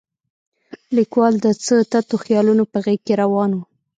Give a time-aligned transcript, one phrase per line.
[0.95, 3.59] لیکوال د څه تتو خیالونه په غېږ کې راون و.